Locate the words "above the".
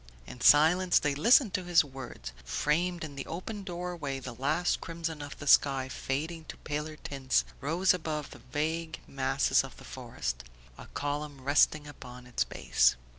7.93-8.39